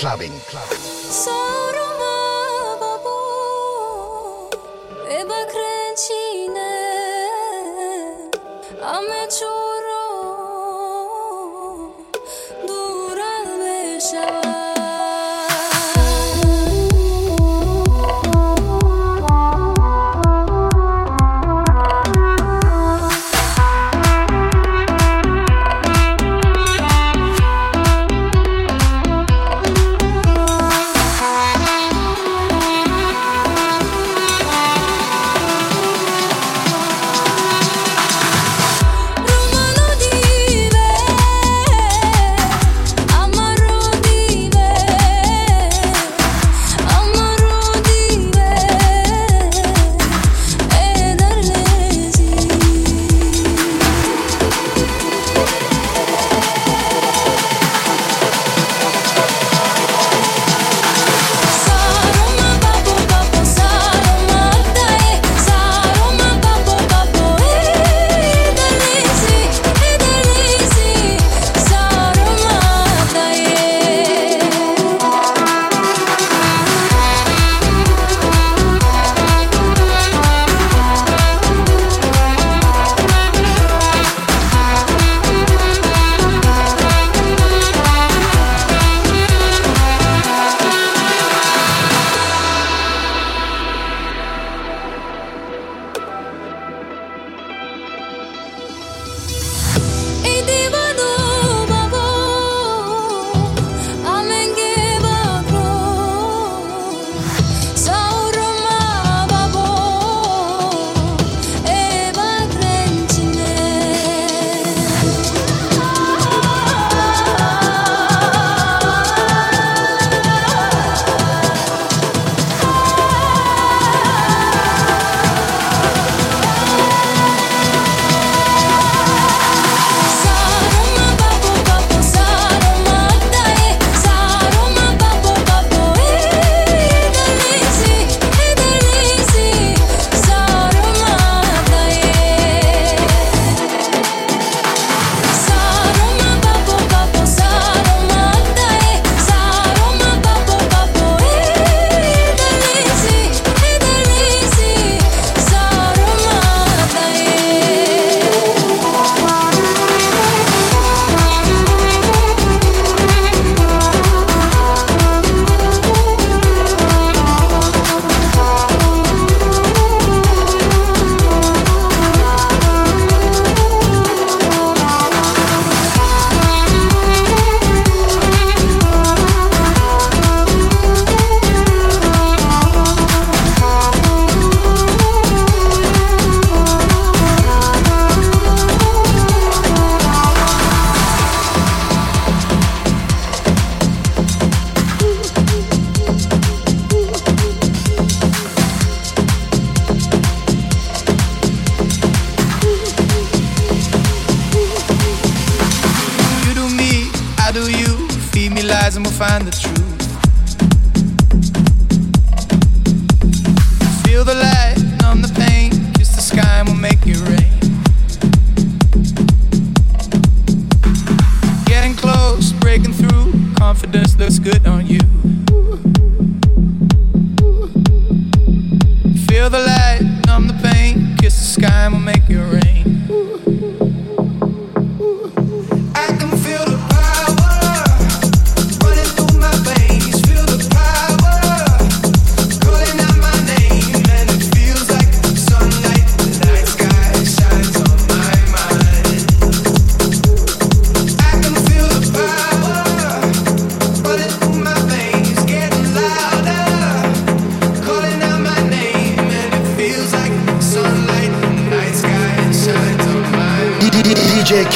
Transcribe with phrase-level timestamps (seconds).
[0.00, 0.32] Clubbing.
[0.48, 0.89] Clubbing.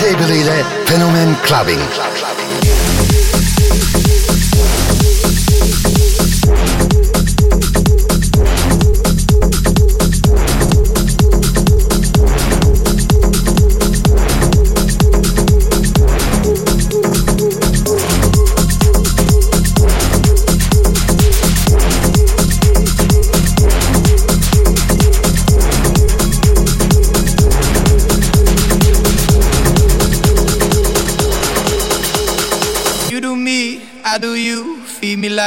[0.04, 2.33] DJ Belize Fenomen Clubbing.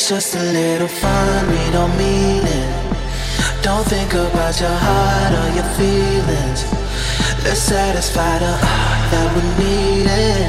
[0.00, 2.72] It's just a little fun, we don't mean it.
[3.60, 6.64] Don't think about your heart or your feelings.
[7.44, 10.48] Let's satisfy the heart that we need it.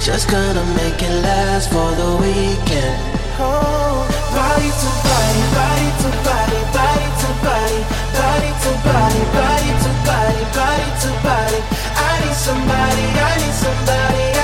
[0.00, 2.96] Just gonna make it last for the weekend.
[3.36, 7.80] Oh, body to body, body to body, body to body,
[8.16, 11.60] body to body, body to body, body to body.
[12.00, 14.39] I need somebody, I need somebody.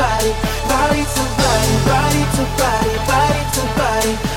[0.00, 0.32] body,
[0.64, 4.29] body to body, body to body, body to body.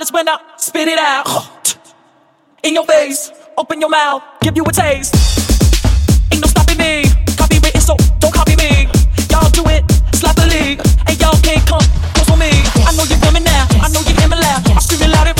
[0.00, 1.76] silence when I spit it out.
[2.62, 5.14] In your face, open your mouth, give you a taste.
[6.32, 7.04] Ain't no stopping me.
[7.36, 8.88] Copywritten, so don't copy me.
[9.30, 9.84] Y'all do it
[10.14, 10.80] slap the league.
[11.08, 11.84] and y'all can't come
[12.14, 12.50] close for me.
[12.86, 13.66] I know you're coming now.
[13.84, 14.70] I know you're hearing loud.
[14.70, 15.39] I'm screaming loud.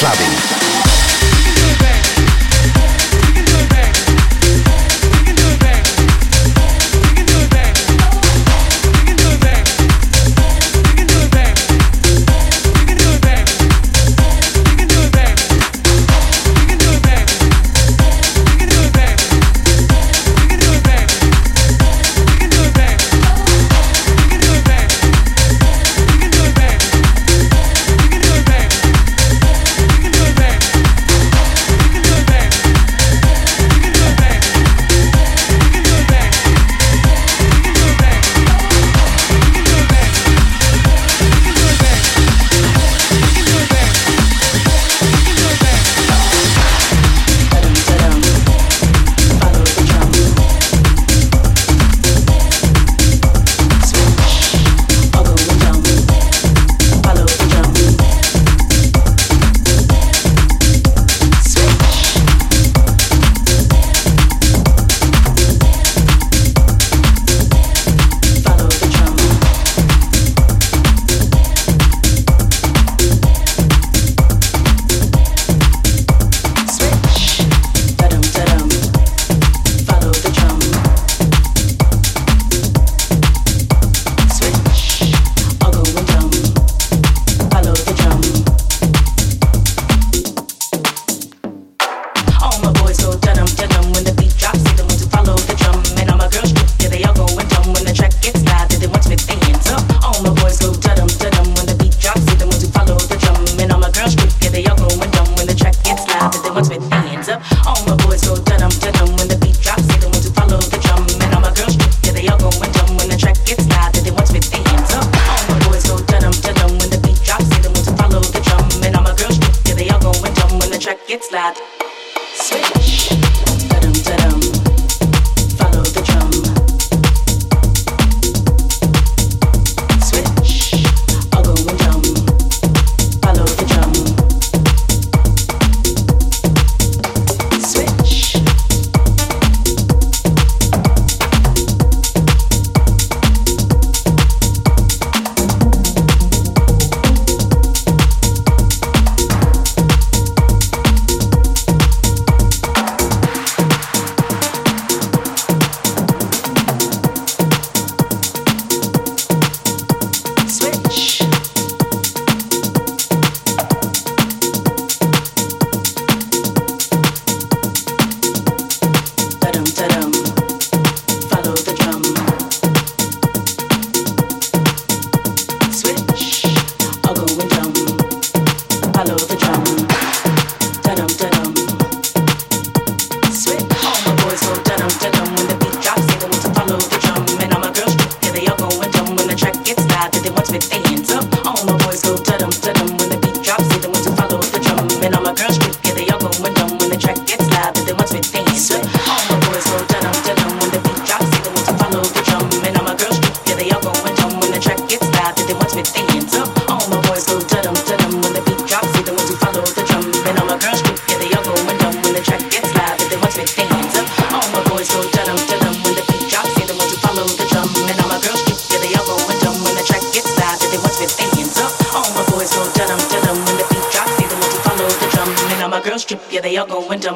[0.00, 0.69] clubbing.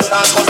[0.00, 0.49] it's not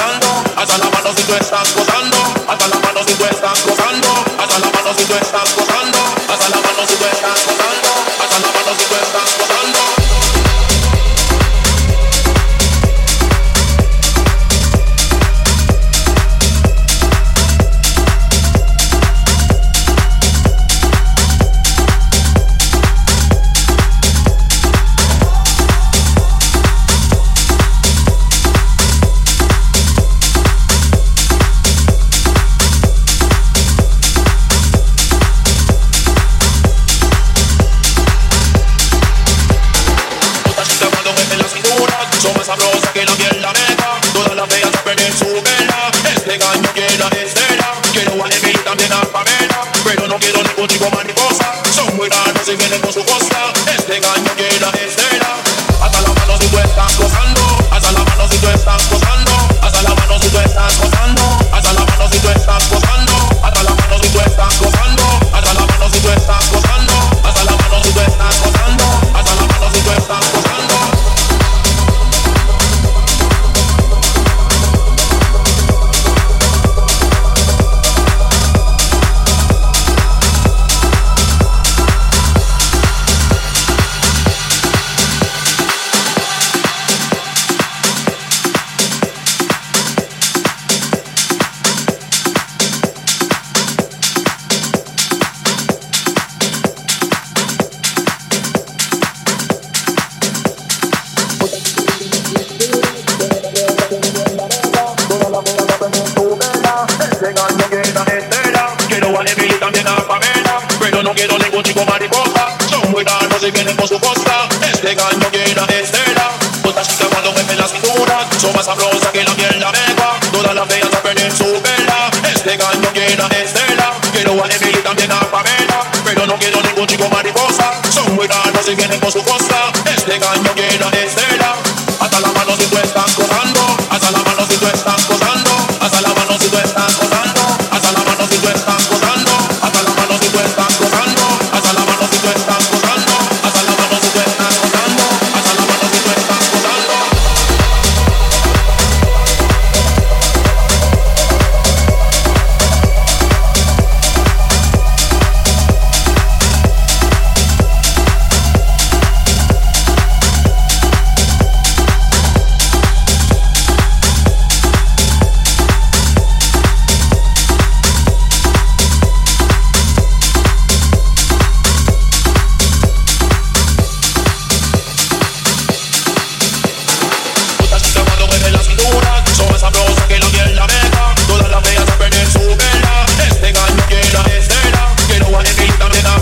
[179.61, 181.15] sabroso que la miel la meta.
[181.29, 183.05] Todas las feas pierden su vela.
[183.29, 184.83] Este gallo llena de estela.
[185.07, 186.17] Quiero a Negrita, me da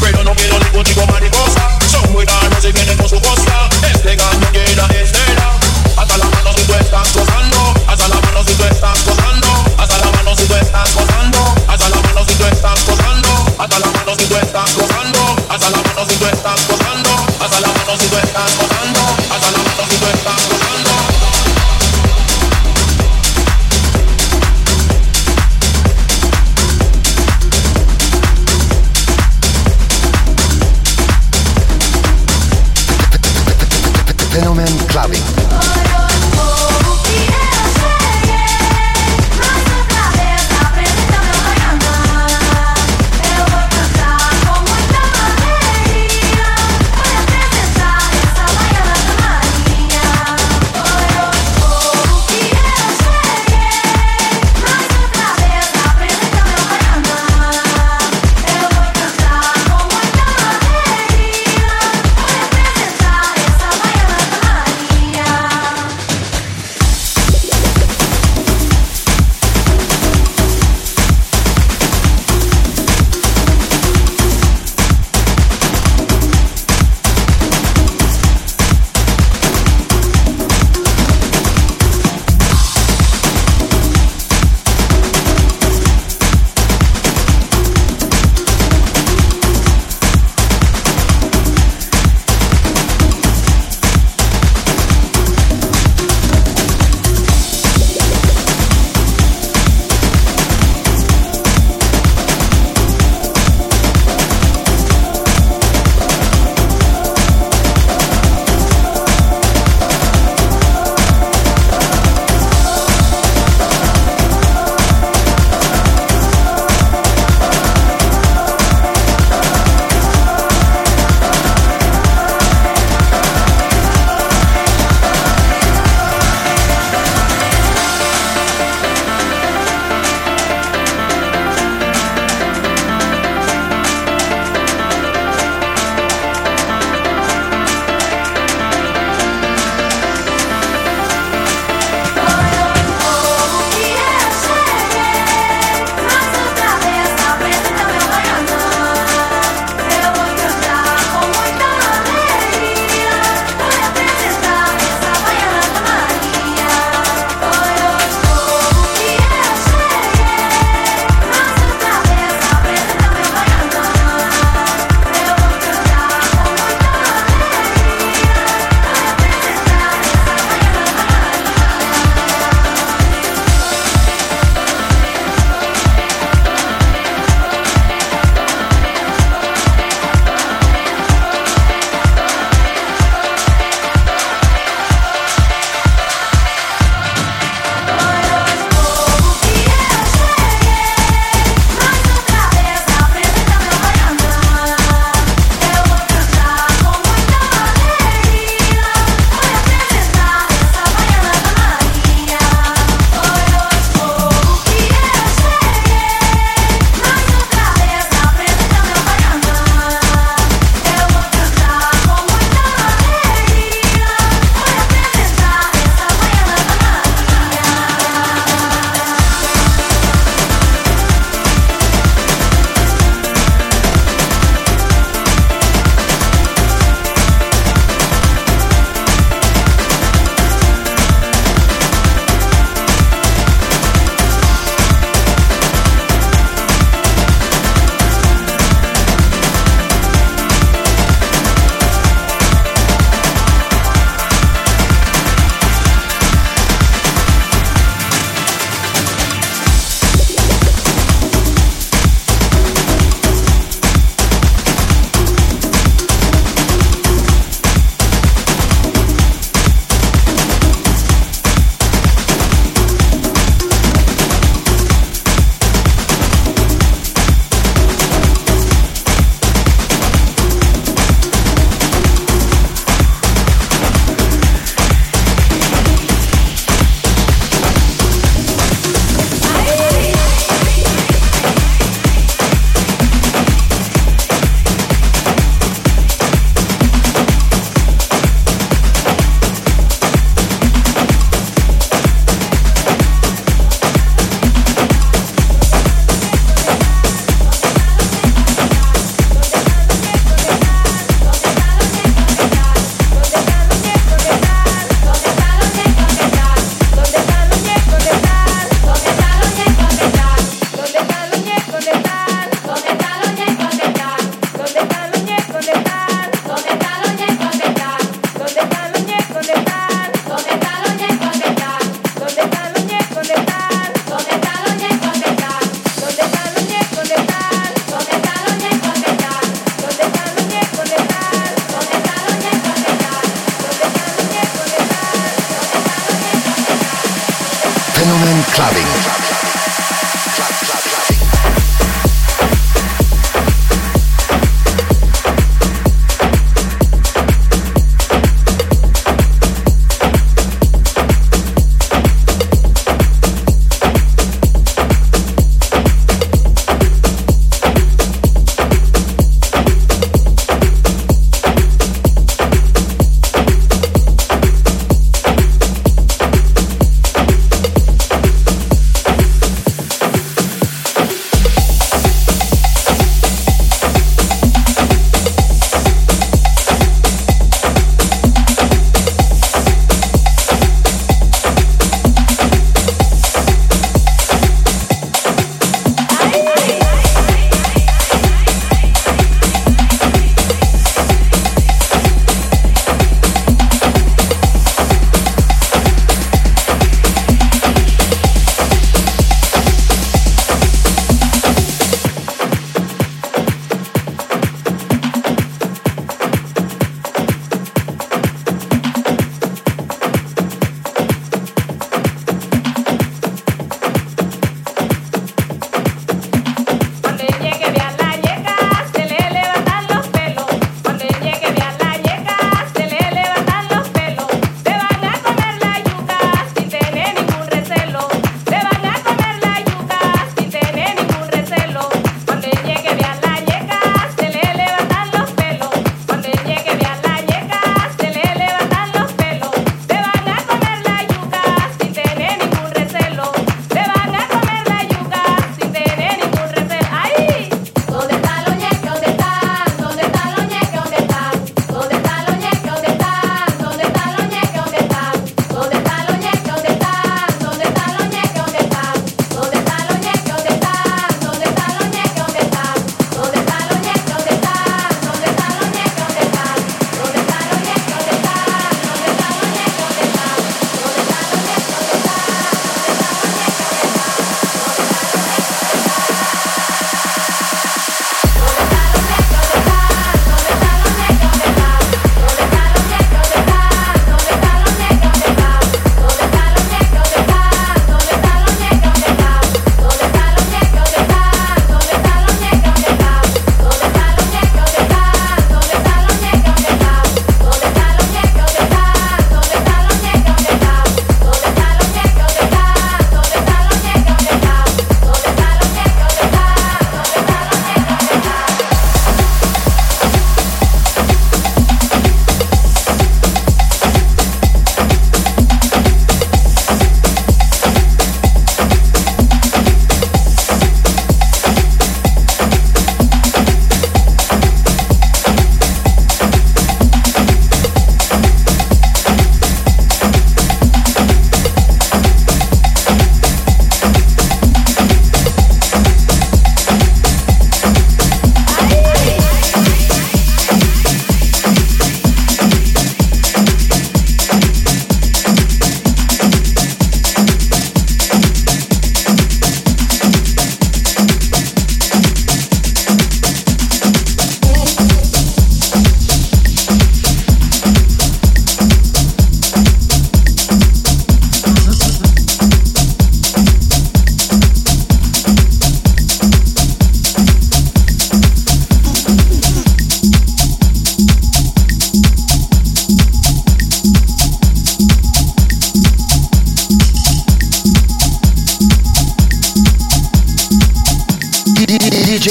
[0.00, 1.78] Pero no quiero ningún tipo mariposa.
[1.90, 3.68] Son muy raros y vienen con su costa.
[3.92, 5.58] Este gallo llena de estela.
[5.96, 7.74] Hasta las manos si tú estás gozando.
[7.88, 9.48] Hasta las manos si tú estás gozando.
[9.78, 11.54] Hasta las manos si tú estás gozando.
[11.66, 13.30] Hasta las manos si tú estás gozando.
[13.58, 15.36] Hasta las manos si tú estás gozando.
[15.48, 16.81] Hasta las manos si tú estás gozando.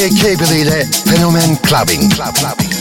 [0.09, 0.63] K-Billy
[1.05, 2.09] Fenomen Clubbing.
[2.09, 2.80] Club, clubbing.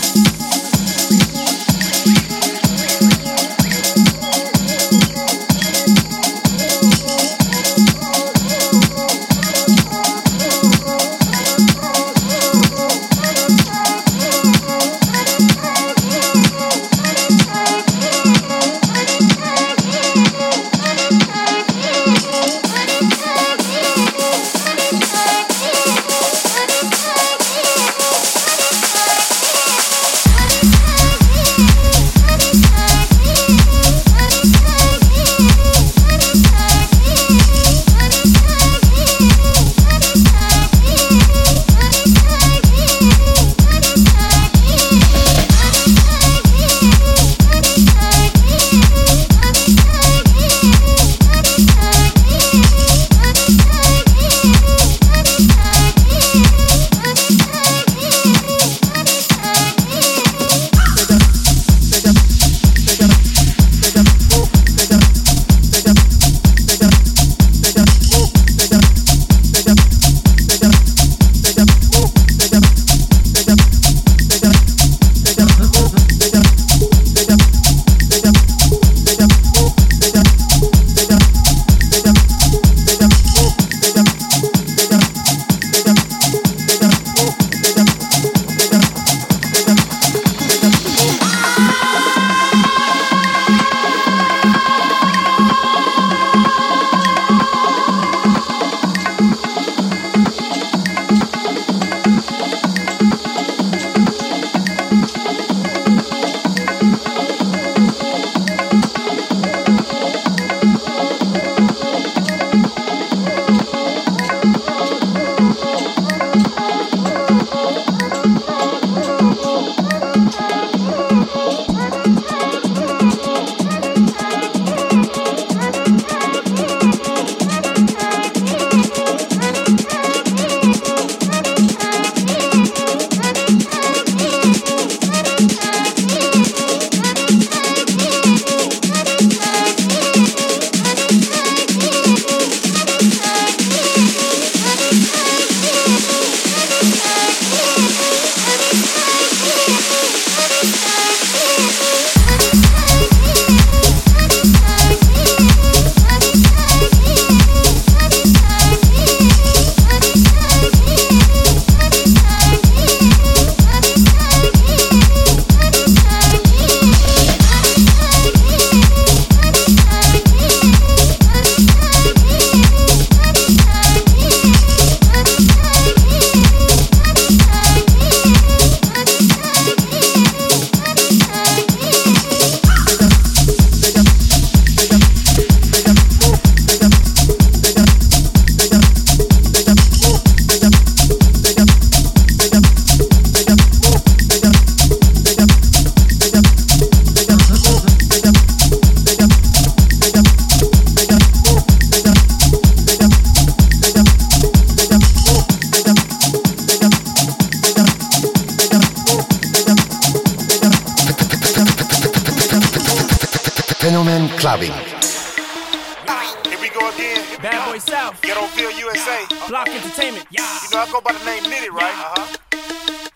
[221.50, 221.94] Go by the name Nitti, right?
[221.94, 222.36] Uh-huh.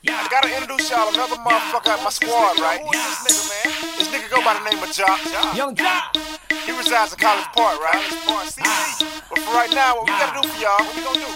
[0.09, 2.81] I gotta introduce y'all another motherfucker at my squad, right?
[2.81, 3.99] Who is this nigga, man?
[3.99, 5.23] This nigga go by the name of Joc.
[5.57, 6.19] Yung Joc.
[6.67, 7.95] He resides in College Park, right?
[7.95, 9.07] College Park, CC.
[9.31, 11.31] But for right now, what we gotta do for y'all, what we gonna do?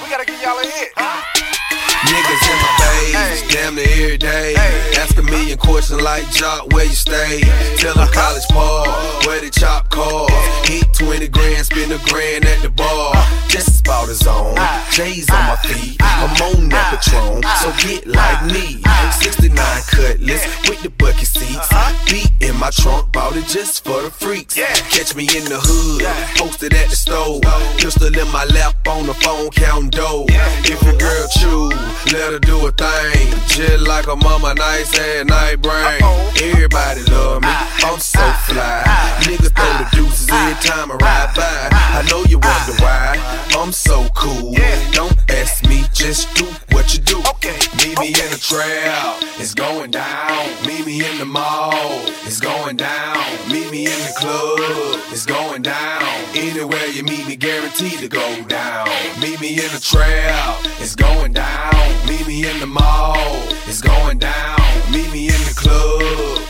[0.00, 1.59] We gotta give y'all a hit.
[2.06, 4.54] Niggas in my face, damn near every day.
[4.98, 7.42] Ask a million questions like Joc, where you stay?
[7.76, 10.30] Tell them college park, where the chop cars.
[10.68, 13.12] Hit 20 grand, spend a grand at the bar.
[13.14, 13.48] Uh.
[13.48, 14.34] Just about his uh.
[14.34, 14.54] own.
[14.90, 15.56] J's on my uh.
[15.56, 18.82] feet, I'm on that Patron, so get like me.
[19.20, 19.56] 69
[19.90, 21.56] cutlass with the bucket seats.
[21.56, 21.92] Uh-huh.
[22.06, 24.54] Beat in my trunk, bought it just for the freaks.
[24.54, 26.02] Catch me in the hood,
[26.36, 27.40] posted at the store.
[27.76, 30.26] Pistol in my lap on the phone, counting dough.
[30.28, 31.69] If your girl choose,
[32.12, 33.28] let her do a thing.
[33.46, 36.00] Just like a mama, nice ass night brain.
[36.40, 38.82] Everybody love me, I'm so fly.
[39.20, 41.68] Nigga throw the deuces every time I ride by.
[41.72, 43.18] I know you wonder why,
[43.58, 44.54] I'm so cool.
[44.92, 47.22] Don't ask me, just do what you do.
[47.82, 50.48] Meet me in the trail, it's going down.
[50.66, 51.72] Meet me in the mall,
[52.24, 53.16] it's going down.
[53.48, 56.02] Meet me in the club, it's going down.
[56.34, 58.88] Anywhere you meet me, guaranteed to go down.
[59.20, 61.59] Meet me in the trail, it's going down.
[62.06, 63.16] Meet me in the mall,
[63.66, 64.58] it's going down.
[64.90, 66.02] Meet me in the club,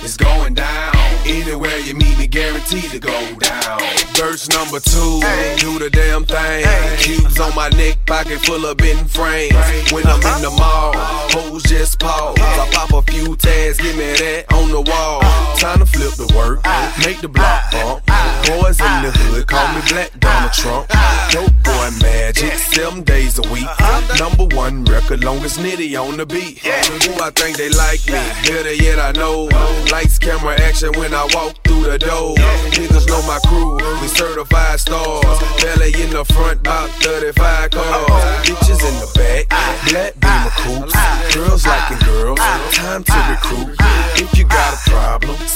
[0.02, 0.99] it's going down.
[1.30, 3.78] Anywhere you meet me, guaranteed to go down.
[4.14, 5.22] Verse number two,
[5.56, 6.66] do the damn thing.
[6.98, 9.54] Cubes on my neck, pocket full of bent frames.
[9.92, 10.58] When I'm in the uh-huh.
[10.58, 10.92] mall,
[11.30, 12.36] hoes just pause.
[12.38, 15.20] I pop a few tags, give me that on the wall.
[15.22, 15.56] Uh.
[15.56, 16.92] Time to flip the work, uh.
[17.04, 18.00] make the block uh.
[18.00, 18.06] bump.
[18.46, 20.88] Boys in the hood, call me Black Donald Trump.
[21.30, 23.64] Dope boy magic, seven days a week.
[23.64, 24.16] Uh-huh.
[24.18, 26.58] Number one record, longest Nitti on the beat.
[26.58, 29.44] Who I think they like me, better yet I know.
[29.90, 32.34] Lights, camera, action when I walk through the door.
[32.70, 35.38] Niggas know my crew, we certified stars.
[35.62, 38.46] Belly in the front, about 35 cars.
[38.46, 39.48] Bitches in the back,
[39.88, 41.34] black beamer coupes.
[41.34, 42.38] Girls liking girls,
[42.72, 43.79] time to recruit.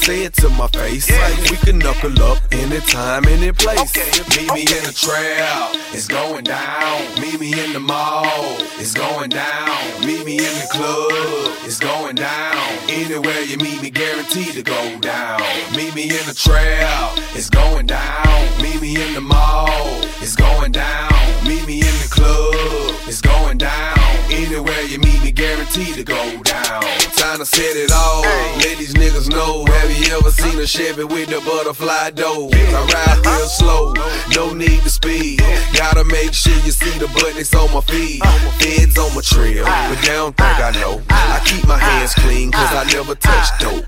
[0.04, 1.10] Say it to my face.
[1.50, 3.96] We can knuckle up anytime, any place.
[4.36, 7.00] Meet me in the trail, it's going down.
[7.22, 8.26] Meet me in the mall,
[8.78, 9.70] it's going down.
[10.04, 12.54] Meet me in the club, it's going down.
[12.90, 15.40] Anywhere you meet me, guaranteed to go down.
[15.74, 18.62] Meet me in the trail, it's going down.
[18.62, 19.70] Meet me in the mall,
[20.20, 21.12] it's going down.
[21.48, 22.54] Meet me in the club,
[23.08, 24.03] it's going down.
[24.44, 26.82] Anywhere you meet me, guaranteed to go down.
[27.16, 28.20] Time to set it all.
[28.60, 29.64] Let these niggas know.
[29.64, 32.50] Have you ever seen a Chevy with the butterfly door?
[32.52, 33.94] I ride real slow,
[34.36, 35.40] no need to speed.
[35.72, 38.22] Gotta make sure you see the buttons on my feet.
[38.60, 41.00] Feds on my trail, but they don't think I know.
[41.08, 43.86] I keep my hands clean, cause I never touch dope.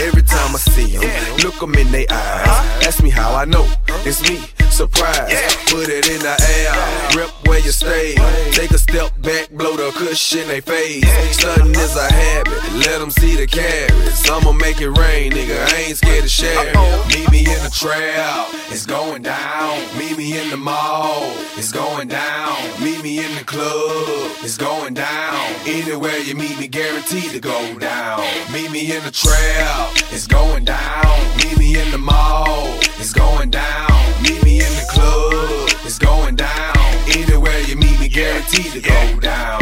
[0.00, 2.86] Every time I see them, look them in their eyes.
[2.86, 3.68] Ask me how I know.
[4.06, 4.40] It's me,
[4.70, 5.36] surprise.
[5.68, 6.72] Put it in the air,
[7.18, 8.14] rep where you stay.
[8.52, 11.04] Take a step back, blow the cushion they face.
[11.36, 14.30] Stunting is a habit, let them see the carats.
[14.30, 15.58] I'ma make it rain, nigga.
[15.72, 16.72] I ain't scared to share.
[17.08, 19.76] Meet me in the trail, it's going down.
[19.98, 22.54] Meet me in the mall, it's going down.
[22.80, 25.34] Meet me in the club, it's going down.
[25.66, 28.20] Anywhere you meet me, guaranteed to go down.
[28.52, 31.36] Meet me in the trail, it's going down.
[31.38, 33.90] Meet me in the mall, it's going down.
[34.22, 36.77] Meet me in the club, it's going down.
[37.18, 39.60] Either way you meet me, guaranteed to go down.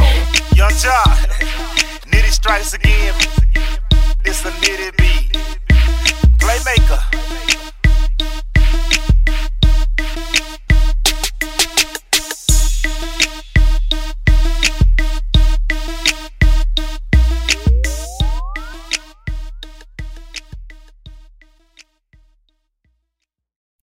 [0.55, 1.17] Yung Joc,
[2.05, 3.15] Nitti strikes again.
[4.23, 5.33] This a Nitti beat.
[6.37, 7.01] Playmaker.